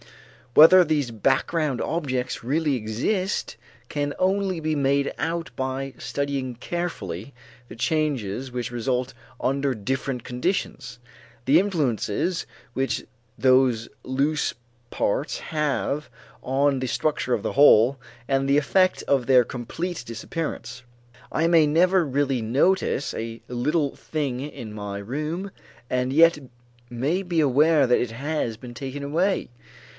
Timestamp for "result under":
8.71-9.75